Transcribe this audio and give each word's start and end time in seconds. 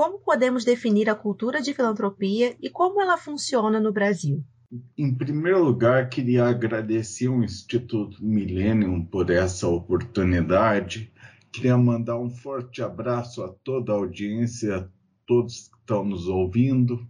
como 0.00 0.18
podemos 0.18 0.64
definir 0.64 1.10
a 1.10 1.14
cultura 1.14 1.60
de 1.60 1.74
filantropia 1.74 2.56
e 2.58 2.70
como 2.70 3.02
ela 3.02 3.18
funciona 3.18 3.78
no 3.78 3.92
Brasil? 3.92 4.42
Em 4.96 5.14
primeiro 5.14 5.62
lugar, 5.62 6.08
queria 6.08 6.46
agradecer 6.46 7.26
ao 7.26 7.44
Instituto 7.44 8.16
Millennium 8.24 9.04
por 9.04 9.28
essa 9.28 9.68
oportunidade. 9.68 11.12
Queria 11.52 11.76
mandar 11.76 12.18
um 12.18 12.30
forte 12.30 12.80
abraço 12.80 13.44
a 13.44 13.50
toda 13.62 13.92
a 13.92 13.96
audiência, 13.96 14.74
a 14.74 14.88
todos 15.26 15.68
que 15.68 15.76
estão 15.76 16.02
nos 16.02 16.26
ouvindo, 16.28 17.06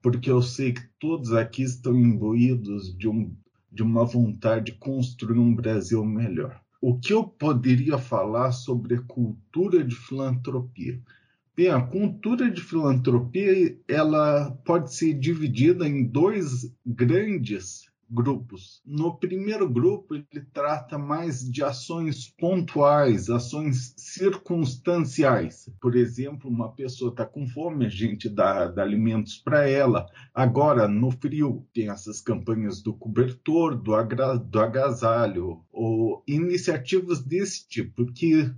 porque 0.00 0.30
eu 0.30 0.40
sei 0.40 0.72
que 0.72 0.88
todos 0.98 1.34
aqui 1.34 1.64
estão 1.64 1.94
imbuídos 1.94 2.96
de, 2.96 3.10
um, 3.10 3.36
de 3.70 3.82
uma 3.82 4.06
vontade 4.06 4.72
de 4.72 4.78
construir 4.78 5.38
um 5.38 5.54
Brasil 5.54 6.02
melhor. 6.02 6.58
O 6.80 6.98
que 6.98 7.12
eu 7.12 7.24
poderia 7.24 7.98
falar 7.98 8.52
sobre 8.52 8.94
a 8.94 9.02
cultura 9.02 9.84
de 9.84 9.94
filantropia? 9.94 10.98
Bem, 11.56 11.68
a 11.68 11.80
cultura 11.80 12.50
de 12.50 12.60
filantropia 12.60 13.78
ela 13.86 14.50
pode 14.64 14.92
ser 14.92 15.14
dividida 15.14 15.86
em 15.86 16.04
dois 16.04 16.68
grandes 16.84 17.88
grupos. 18.10 18.82
No 18.84 19.16
primeiro 19.16 19.68
grupo, 19.68 20.14
ele 20.14 20.44
trata 20.52 20.98
mais 20.98 21.48
de 21.48 21.62
ações 21.62 22.28
pontuais, 22.28 23.30
ações 23.30 23.94
circunstanciais. 23.96 25.68
Por 25.80 25.94
exemplo, 25.94 26.50
uma 26.50 26.72
pessoa 26.72 27.10
está 27.10 27.24
com 27.24 27.46
fome, 27.46 27.86
a 27.86 27.88
gente 27.88 28.28
dá, 28.28 28.66
dá 28.66 28.82
alimentos 28.82 29.38
para 29.38 29.68
ela. 29.68 30.06
Agora, 30.34 30.88
no 30.88 31.10
frio, 31.10 31.64
tem 31.72 31.88
essas 31.88 32.20
campanhas 32.20 32.82
do 32.82 32.94
cobertor, 32.94 33.76
do, 33.76 33.94
agra, 33.94 34.36
do 34.36 34.60
agasalho, 34.60 35.60
ou 35.72 36.22
iniciativas 36.26 37.22
desse 37.22 37.68
tipo, 37.68 38.06
que 38.12 38.52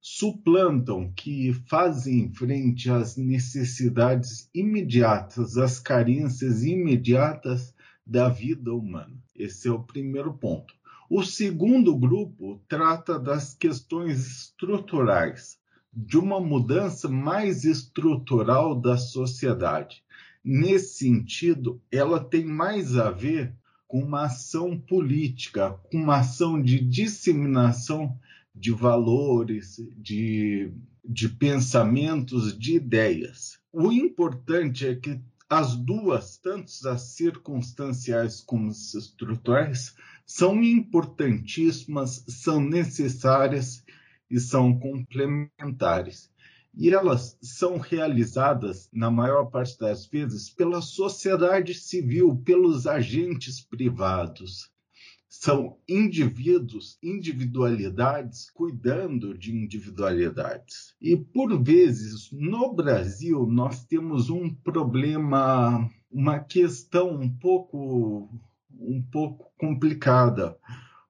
suplantam, 0.00 1.12
que 1.14 1.52
fazem 1.68 2.32
frente 2.32 2.90
às 2.90 3.16
necessidades 3.16 4.48
imediatas, 4.54 5.58
às 5.58 5.78
carências 5.78 6.64
imediatas 6.64 7.74
da 8.06 8.28
vida 8.28 8.72
humana. 8.72 9.16
Esse 9.36 9.68
é 9.68 9.70
o 9.70 9.82
primeiro 9.82 10.32
ponto. 10.32 10.74
O 11.08 11.22
segundo 11.22 11.96
grupo 11.96 12.62
trata 12.68 13.18
das 13.18 13.52
questões 13.52 14.26
estruturais, 14.26 15.58
de 15.92 16.16
uma 16.16 16.40
mudança 16.40 17.08
mais 17.08 17.64
estrutural 17.64 18.80
da 18.80 18.96
sociedade. 18.96 20.02
Nesse 20.42 20.98
sentido, 20.98 21.80
ela 21.90 22.22
tem 22.22 22.44
mais 22.44 22.96
a 22.96 23.10
ver 23.10 23.52
com 23.86 24.02
uma 24.02 24.26
ação 24.26 24.78
política, 24.78 25.72
com 25.90 25.98
uma 25.98 26.18
ação 26.18 26.62
de 26.62 26.78
disseminação 26.78 28.16
de 28.54 28.72
valores, 28.72 29.76
de, 29.96 30.72
de 31.04 31.28
pensamentos, 31.28 32.58
de 32.58 32.76
ideias. 32.76 33.58
O 33.72 33.92
importante 33.92 34.86
é 34.86 34.94
que 34.94 35.20
as 35.48 35.74
duas, 35.74 36.36
tanto 36.36 36.70
as 36.88 37.02
circunstanciais 37.02 38.40
como 38.40 38.70
as 38.70 38.94
estruturais, 38.94 39.94
são 40.24 40.62
importantíssimas, 40.62 42.24
são 42.28 42.60
necessárias 42.60 43.84
e 44.30 44.38
são 44.38 44.78
complementares. 44.78 46.30
E 46.72 46.90
elas 46.90 47.36
são 47.42 47.78
realizadas, 47.78 48.88
na 48.92 49.10
maior 49.10 49.46
parte 49.46 49.76
das 49.78 50.06
vezes, 50.06 50.48
pela 50.48 50.80
sociedade 50.80 51.74
civil, 51.74 52.36
pelos 52.44 52.86
agentes 52.86 53.60
privados 53.60 54.70
são 55.30 55.76
indivíduos, 55.88 56.98
individualidades 57.00 58.50
cuidando 58.50 59.38
de 59.38 59.54
individualidades. 59.54 60.96
E 61.00 61.16
por 61.16 61.62
vezes 61.62 62.28
no 62.32 62.74
Brasil 62.74 63.46
nós 63.46 63.84
temos 63.84 64.28
um 64.28 64.52
problema, 64.52 65.88
uma 66.10 66.40
questão 66.40 67.10
um 67.10 67.28
pouco 67.28 68.28
um 68.72 69.00
pouco 69.02 69.52
complicada, 69.56 70.56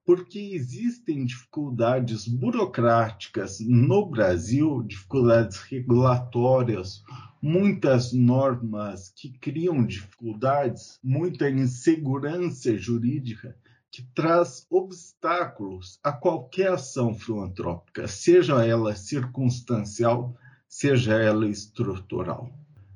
porque 0.05 0.39
existem 0.53 1.25
dificuldades 1.25 2.27
burocráticas 2.27 3.59
no 3.61 4.05
Brasil, 4.05 4.83
dificuldades 4.83 5.57
regulatórias, 5.61 7.01
muitas 7.41 8.13
normas 8.13 9.09
que 9.15 9.31
criam 9.39 9.83
dificuldades, 9.83 10.99
muita 11.03 11.49
insegurança 11.49 12.77
jurídica 12.77 13.55
que 13.91 14.03
traz 14.15 14.65
obstáculos 14.69 15.99
a 16.01 16.13
qualquer 16.13 16.71
ação 16.71 17.13
filantrópica, 17.13 18.07
seja 18.07 18.65
ela 18.65 18.95
circunstancial, 18.95 20.33
seja 20.67 21.15
ela 21.15 21.45
estrutural. 21.47 22.49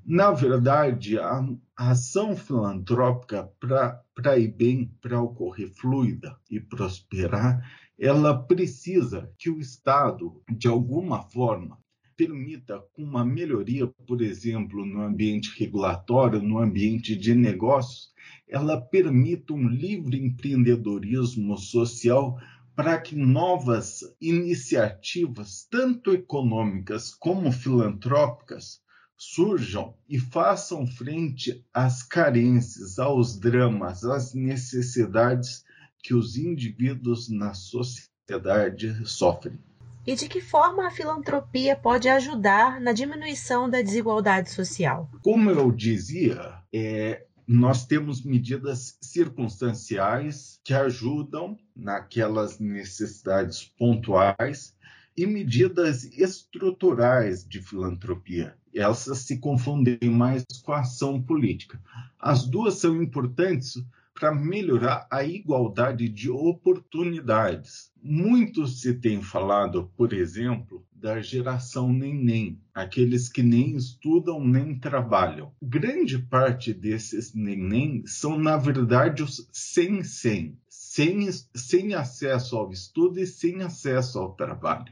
Na 0.05 0.31
verdade, 0.31 1.19
a 1.19 1.43
ação 1.75 2.37
filantrópica, 2.37 3.51
para 3.59 4.37
ir 4.37 4.47
bem, 4.47 4.89
para 5.01 5.21
ocorrer 5.21 5.69
fluida 5.69 6.37
e 6.49 6.59
prosperar, 6.59 7.69
ela 7.99 8.37
precisa 8.37 9.29
que 9.37 9.49
o 9.49 9.59
Estado, 9.59 10.41
de 10.49 10.67
alguma 10.67 11.23
forma, 11.23 11.77
permita 12.15 12.81
uma 12.97 13.25
melhoria, 13.25 13.87
por 14.07 14.21
exemplo, 14.21 14.85
no 14.85 15.01
ambiente 15.01 15.51
regulatório, 15.59 16.41
no 16.41 16.59
ambiente 16.59 17.15
de 17.15 17.35
negócios, 17.35 18.13
ela 18.47 18.79
permita 18.79 19.53
um 19.53 19.67
livre 19.67 20.17
empreendedorismo 20.17 21.57
social 21.57 22.39
para 22.75 22.99
que 22.99 23.15
novas 23.15 24.01
iniciativas, 24.19 25.65
tanto 25.69 26.13
econômicas 26.13 27.13
como 27.13 27.51
filantrópicas, 27.51 28.81
surjam 29.17 29.95
e 30.09 30.19
façam 30.19 30.85
frente 30.85 31.65
às 31.73 32.03
carências, 32.03 32.99
aos 32.99 33.39
dramas, 33.39 34.03
às 34.03 34.33
necessidades 34.33 35.63
que 36.03 36.13
os 36.13 36.37
indivíduos 36.37 37.29
na 37.29 37.53
sociedade 37.53 39.07
sofrem. 39.07 39.57
E 40.05 40.13
de 40.15 40.29
que 40.29 40.39
forma 40.39 40.85
a 40.85 40.91
filantropia 40.91 41.75
pode 41.75 42.07
ajudar 42.07 42.79
na 42.79 42.91
diminuição 42.91 43.67
da 43.67 43.81
desigualdade 43.81 44.51
social? 44.51 45.09
Como 45.23 45.49
eu 45.49 45.71
dizia, 45.71 46.59
é, 46.71 47.24
nós 47.47 47.85
temos 47.85 48.23
medidas 48.23 48.97
circunstanciais 49.01 50.59
que 50.63 50.73
ajudam 50.73 51.57
naquelas 51.75 52.59
necessidades 52.59 53.63
pontuais 53.77 54.75
e 55.15 55.25
medidas 55.25 56.03
estruturais 56.03 57.47
de 57.47 57.61
filantropia. 57.61 58.55
Essas 58.73 59.19
se 59.19 59.37
confundem 59.37 59.97
mais 60.09 60.43
com 60.63 60.73
a 60.73 60.81
ação 60.81 61.21
política. 61.21 61.79
As 62.19 62.45
duas 62.45 62.75
são 62.75 63.01
importantes 63.01 63.81
para 64.13 64.33
melhorar 64.33 65.07
a 65.11 65.23
igualdade 65.23 66.09
de 66.09 66.29
oportunidades. 66.29 67.91
Muito 68.01 68.65
se 68.65 68.93
tem 68.93 69.21
falado, 69.21 69.91
por 69.95 70.13
exemplo, 70.13 70.85
da 71.05 71.21
geração 71.21 71.93
neném, 71.93 72.59
aqueles 72.73 73.29
que 73.29 73.43
nem 73.43 73.75
estudam 73.75 74.43
nem 74.43 74.73
trabalham. 74.73 75.51
Grande 75.61 76.17
parte 76.17 76.73
desses 76.73 77.31
neném 77.35 78.01
são, 78.07 78.39
na 78.39 78.57
verdade, 78.57 79.21
os 79.21 79.47
sem 79.53 80.03
sem, 80.03 80.57
sem, 80.67 81.29
sem 81.53 81.93
acesso 81.93 82.57
ao 82.57 82.71
estudo 82.71 83.19
e 83.19 83.27
sem 83.27 83.61
acesso 83.61 84.17
ao 84.17 84.33
trabalho. 84.33 84.91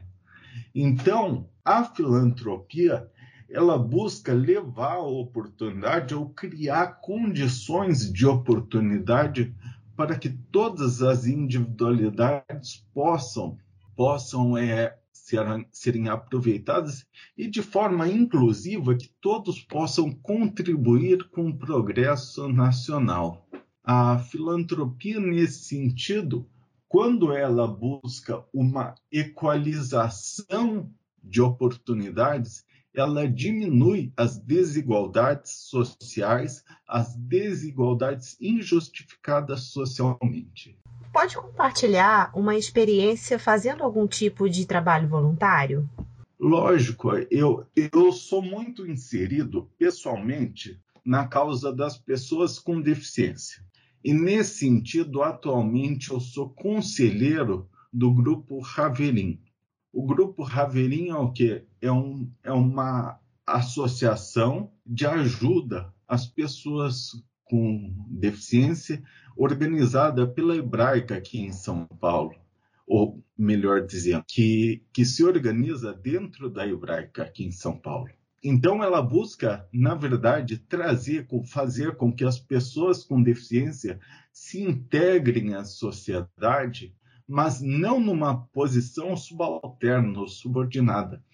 Então, 0.72 1.48
a 1.64 1.82
filantropia 1.82 3.10
ela 3.50 3.76
busca 3.76 4.32
levar 4.32 4.98
a 4.98 5.02
oportunidade 5.02 6.14
ou 6.14 6.28
criar 6.28 7.00
condições 7.00 8.12
de 8.12 8.24
oportunidade 8.24 9.52
para 9.96 10.16
que 10.16 10.30
todas 10.30 11.02
as 11.02 11.26
individualidades 11.26 12.86
possam 12.94 13.58
possam 13.96 14.58
é, 14.58 14.96
serem, 15.14 16.08
aproveitadas 16.08 17.06
e 17.38 17.46
de 17.46 17.62
forma 17.62 18.08
inclusiva 18.08 18.94
que 18.94 19.08
todos 19.20 19.60
possam 19.60 20.10
contribuir 20.10 21.28
com 21.30 21.48
o 21.48 21.56
progresso 21.56 22.48
nacional. 22.48 23.48
A 23.82 24.18
filantropia 24.18 25.20
nesse 25.20 25.64
sentido, 25.64 26.46
quando 26.88 27.32
ela 27.32 27.66
busca 27.66 28.44
uma 28.52 28.94
equalização 29.10 30.90
de 31.22 31.40
oportunidades, 31.40 32.64
ela 32.94 33.28
diminui 33.28 34.12
as 34.16 34.38
desigualdades 34.38 35.52
sociais, 35.52 36.64
as 36.86 37.16
desigualdades 37.16 38.36
injustificadas 38.40 39.64
socialmente. 39.64 40.78
Pode 41.14 41.36
compartilhar 41.36 42.32
uma 42.34 42.56
experiência 42.56 43.38
fazendo 43.38 43.84
algum 43.84 44.04
tipo 44.04 44.50
de 44.50 44.66
trabalho 44.66 45.08
voluntário? 45.08 45.88
Lógico, 46.38 47.12
eu, 47.30 47.64
eu 47.76 48.10
sou 48.10 48.42
muito 48.42 48.84
inserido 48.84 49.70
pessoalmente 49.78 50.80
na 51.06 51.28
causa 51.28 51.72
das 51.72 51.96
pessoas 51.96 52.58
com 52.58 52.80
deficiência. 52.80 53.64
E 54.02 54.12
nesse 54.12 54.58
sentido, 54.58 55.22
atualmente 55.22 56.10
eu 56.10 56.18
sou 56.18 56.50
conselheiro 56.50 57.68
do 57.92 58.12
grupo 58.12 58.58
Raverim, 58.58 59.40
o 59.92 60.04
grupo 60.04 60.42
Raverim 60.42 61.10
é 61.10 61.14
o 61.14 61.30
quê? 61.30 61.64
É, 61.80 61.92
um, 61.92 62.28
é 62.42 62.52
uma 62.52 63.20
associação 63.46 64.72
de 64.84 65.06
ajuda 65.06 65.94
às 66.08 66.26
pessoas 66.26 67.12
com 67.44 67.94
deficiência, 68.10 69.00
organizada 69.36 70.26
pela 70.26 70.56
Hebraica 70.56 71.16
aqui 71.16 71.40
em 71.40 71.52
São 71.52 71.86
Paulo, 71.86 72.34
ou 72.86 73.22
melhor 73.36 73.86
dizendo, 73.86 74.24
que, 74.26 74.82
que 74.92 75.04
se 75.04 75.24
organiza 75.24 75.92
dentro 75.92 76.50
da 76.50 76.66
Hebraica 76.66 77.22
aqui 77.22 77.44
em 77.44 77.52
São 77.52 77.76
Paulo. 77.76 78.10
Então, 78.42 78.84
ela 78.84 79.00
busca, 79.00 79.66
na 79.72 79.94
verdade, 79.94 80.58
trazer, 80.58 81.26
fazer 81.46 81.96
com 81.96 82.12
que 82.12 82.24
as 82.24 82.38
pessoas 82.38 83.02
com 83.02 83.22
deficiência 83.22 83.98
se 84.30 84.62
integrem 84.62 85.54
à 85.54 85.64
sociedade, 85.64 86.94
mas 87.26 87.62
não 87.62 87.98
numa 87.98 88.46
posição 88.48 89.16
subalterna 89.16 90.20
ou 90.20 90.28
subordinada, 90.28 91.24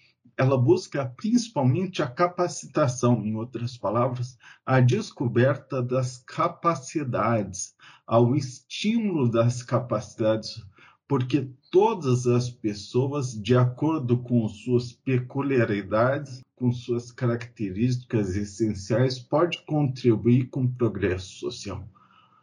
ela 0.41 0.57
busca 0.57 1.05
principalmente 1.05 2.01
a 2.01 2.07
capacitação, 2.07 3.23
em 3.23 3.35
outras 3.35 3.77
palavras, 3.77 4.39
a 4.65 4.79
descoberta 4.79 5.83
das 5.83 6.17
capacidades, 6.17 7.75
ao 8.07 8.35
estímulo 8.35 9.29
das 9.29 9.61
capacidades, 9.61 10.65
porque 11.07 11.47
todas 11.69 12.25
as 12.25 12.49
pessoas, 12.49 13.39
de 13.39 13.55
acordo 13.55 14.17
com 14.17 14.47
suas 14.49 14.91
peculiaridades, 14.91 16.41
com 16.55 16.71
suas 16.71 17.11
características 17.11 18.35
essenciais, 18.35 19.19
podem 19.19 19.63
contribuir 19.67 20.49
com 20.49 20.63
o 20.63 20.71
progresso 20.71 21.35
social. 21.35 21.87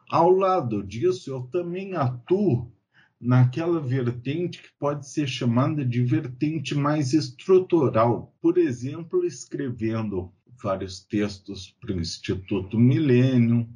Ao 0.08 0.30
lado 0.30 0.84
disso, 0.84 1.32
eu 1.32 1.42
também 1.50 1.94
atuo 1.96 2.70
naquela 3.20 3.80
vertente 3.80 4.62
que 4.62 4.68
pode 4.78 5.08
ser 5.08 5.26
chamada 5.26 5.84
de 5.84 6.02
vertente 6.02 6.74
mais 6.74 7.12
estrutural, 7.12 8.34
por 8.40 8.58
exemplo, 8.58 9.24
escrevendo 9.24 10.32
vários 10.62 11.00
textos 11.00 11.76
para 11.80 11.94
o 11.94 12.00
Instituto 12.00 12.78
Milênio, 12.78 13.68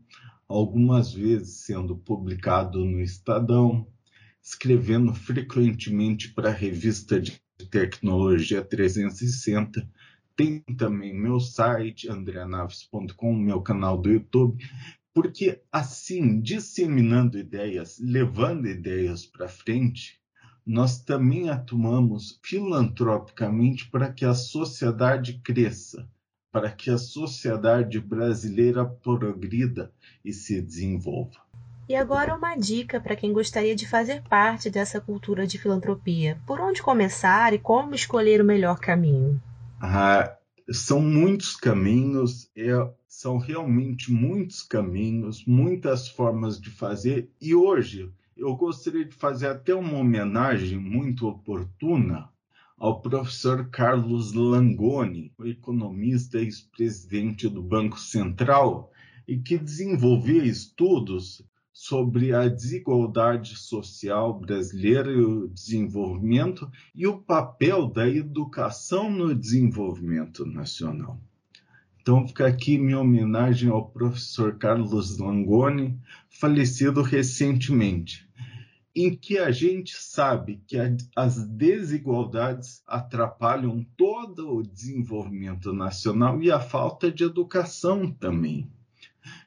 algumas 0.48 1.12
vezes 1.12 1.64
sendo 1.64 1.96
publicado 1.96 2.84
no 2.84 3.00
Estadão, 3.00 3.86
escrevendo 4.42 5.14
frequentemente 5.14 6.32
para 6.32 6.50
a 6.50 6.54
revista 6.54 7.20
de 7.20 7.40
tecnologia 7.70 8.62
360. 8.62 9.88
Tem 10.34 10.60
também 10.76 11.14
meu 11.14 11.38
site, 11.38 12.08
andreanaves.com, 12.08 13.34
meu 13.34 13.60
canal 13.60 14.00
do 14.00 14.10
YouTube, 14.10 14.62
porque, 15.14 15.60
assim, 15.70 16.40
disseminando 16.40 17.38
ideias, 17.38 17.98
levando 18.00 18.66
ideias 18.66 19.26
para 19.26 19.48
frente, 19.48 20.18
nós 20.64 21.00
também 21.00 21.50
atuamos 21.50 22.38
filantropicamente 22.42 23.90
para 23.90 24.12
que 24.12 24.24
a 24.24 24.34
sociedade 24.34 25.40
cresça, 25.44 26.08
para 26.50 26.70
que 26.70 26.90
a 26.90 26.98
sociedade 26.98 28.00
brasileira 28.00 28.84
progrida 28.84 29.92
e 30.24 30.32
se 30.32 30.60
desenvolva. 30.60 31.40
E 31.88 31.96
agora 31.96 32.34
uma 32.34 32.54
dica 32.56 33.00
para 33.00 33.16
quem 33.16 33.32
gostaria 33.32 33.74
de 33.74 33.88
fazer 33.88 34.22
parte 34.22 34.70
dessa 34.70 35.00
cultura 35.00 35.46
de 35.46 35.58
filantropia. 35.58 36.38
Por 36.46 36.60
onde 36.60 36.80
começar 36.80 37.52
e 37.52 37.58
como 37.58 37.94
escolher 37.94 38.40
o 38.40 38.44
melhor 38.44 38.78
caminho? 38.78 39.42
Ah, 39.80 40.36
são 40.70 41.00
muitos 41.00 41.56
caminhos, 41.56 42.50
é, 42.56 42.70
são 43.08 43.38
realmente 43.38 44.12
muitos 44.12 44.62
caminhos, 44.62 45.44
muitas 45.44 46.08
formas 46.08 46.60
de 46.60 46.70
fazer. 46.70 47.30
E 47.40 47.54
hoje 47.54 48.12
eu 48.36 48.54
gostaria 48.56 49.04
de 49.04 49.14
fazer 49.14 49.48
até 49.48 49.74
uma 49.74 49.98
homenagem 49.98 50.78
muito 50.78 51.26
oportuna 51.26 52.30
ao 52.78 53.00
professor 53.00 53.68
Carlos 53.70 54.32
Langoni, 54.32 55.32
economista 55.44 56.38
e 56.38 56.44
ex-presidente 56.44 57.48
do 57.48 57.62
Banco 57.62 57.98
Central, 57.98 58.90
e 59.28 59.38
que 59.38 59.56
desenvolvia 59.56 60.44
estudos 60.44 61.42
sobre 61.72 62.34
a 62.34 62.48
desigualdade 62.48 63.56
social 63.56 64.38
brasileira 64.38 65.10
e 65.10 65.20
o 65.20 65.48
desenvolvimento 65.48 66.70
e 66.94 67.06
o 67.06 67.18
papel 67.18 67.86
da 67.86 68.06
educação 68.06 69.10
no 69.10 69.34
desenvolvimento 69.34 70.44
nacional. 70.44 71.18
Então 72.00 72.26
fica 72.26 72.46
aqui 72.46 72.76
minha 72.76 72.98
homenagem 72.98 73.70
ao 73.70 73.88
professor 73.88 74.58
Carlos 74.58 75.18
Langoni, 75.18 75.98
falecido 76.28 77.00
recentemente, 77.00 78.28
em 78.94 79.14
que 79.14 79.38
a 79.38 79.50
gente 79.50 79.94
sabe 79.96 80.60
que 80.66 80.76
as 81.16 81.46
desigualdades 81.46 82.82
atrapalham 82.86 83.86
todo 83.96 84.56
o 84.56 84.62
desenvolvimento 84.62 85.72
nacional 85.72 86.42
e 86.42 86.50
a 86.50 86.60
falta 86.60 87.10
de 87.10 87.24
educação 87.24 88.10
também. 88.10 88.68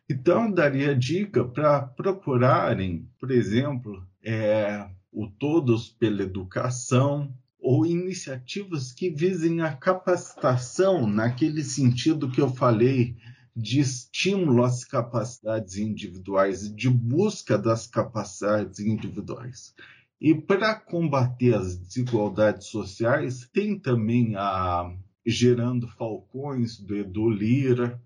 Então, 0.09 0.51
daria 0.51 0.95
dica 0.95 1.43
para 1.43 1.81
procurarem, 1.81 3.09
por 3.19 3.31
exemplo, 3.31 4.05
é, 4.23 4.87
o 5.11 5.27
Todos 5.27 5.89
pela 5.89 6.21
Educação, 6.21 7.33
ou 7.59 7.83
iniciativas 7.83 8.91
que 8.91 9.09
visem 9.09 9.61
a 9.61 9.75
capacitação 9.75 11.07
naquele 11.07 11.63
sentido 11.63 12.29
que 12.29 12.39
eu 12.39 12.49
falei 12.53 13.17
de 13.55 13.79
estímulo 13.79 14.63
às 14.63 14.83
capacidades 14.83 15.77
individuais, 15.77 16.71
de 16.75 16.87
busca 16.87 17.57
das 17.57 17.87
capacidades 17.87 18.79
individuais. 18.79 19.73
E 20.21 20.35
para 20.35 20.75
combater 20.75 21.55
as 21.55 21.75
desigualdades 21.75 22.67
sociais, 22.67 23.49
tem 23.51 23.79
também 23.79 24.35
a 24.35 24.93
Gerando 25.25 25.87
Falcões, 25.87 26.77
do 26.77 26.95
Edu 26.95 27.29
Lira, 27.29 27.99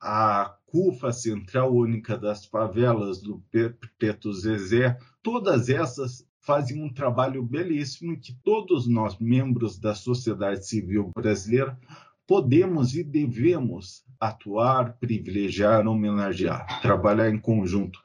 a 0.00 0.57
CUFA, 0.70 1.12
Central 1.12 1.74
Única 1.74 2.16
das 2.16 2.44
Favelas, 2.44 3.20
do 3.22 3.42
Preto 3.98 4.32
Zezé, 4.32 4.98
todas 5.22 5.68
essas 5.68 6.26
fazem 6.40 6.82
um 6.82 6.92
trabalho 6.92 7.42
belíssimo 7.42 8.18
que 8.18 8.34
todos 8.42 8.86
nós, 8.86 9.18
membros 9.18 9.78
da 9.78 9.94
sociedade 9.94 10.66
civil 10.66 11.10
brasileira, 11.14 11.78
podemos 12.26 12.94
e 12.94 13.02
devemos 13.02 14.04
atuar, 14.20 14.98
privilegiar, 14.98 15.86
homenagear, 15.86 16.80
trabalhar 16.82 17.30
em 17.30 17.38
conjunto. 17.38 18.00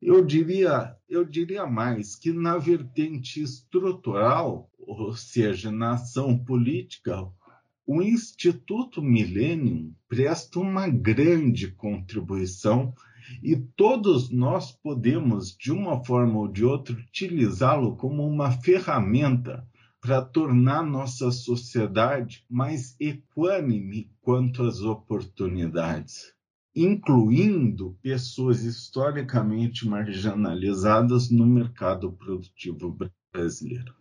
Eu 0.00 0.24
diria, 0.24 0.96
eu 1.08 1.24
diria 1.24 1.66
mais 1.66 2.14
que 2.14 2.32
na 2.32 2.56
vertente 2.56 3.42
estrutural, 3.42 4.70
ou 4.78 5.14
seja, 5.16 5.72
na 5.72 5.94
ação 5.94 6.38
política, 6.38 7.26
o 7.88 8.02
Instituto 8.02 9.00
Millennium 9.00 9.94
presta 10.06 10.60
uma 10.60 10.86
grande 10.86 11.68
contribuição 11.68 12.92
e 13.42 13.56
todos 13.56 14.28
nós 14.28 14.70
podemos, 14.72 15.56
de 15.56 15.72
uma 15.72 16.04
forma 16.04 16.38
ou 16.38 16.48
de 16.48 16.66
outra, 16.66 16.94
utilizá-lo 16.94 17.96
como 17.96 18.26
uma 18.28 18.50
ferramenta 18.52 19.66
para 20.02 20.20
tornar 20.20 20.82
nossa 20.82 21.30
sociedade 21.30 22.44
mais 22.48 22.94
equânime 23.00 24.10
quanto 24.20 24.64
às 24.64 24.82
oportunidades, 24.82 26.34
incluindo 26.76 27.96
pessoas 28.02 28.64
historicamente 28.64 29.88
marginalizadas 29.88 31.30
no 31.30 31.46
mercado 31.46 32.12
produtivo 32.12 32.94
brasileiro. 33.32 33.94